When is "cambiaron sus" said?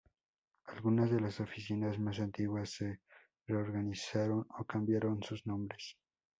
4.65-5.45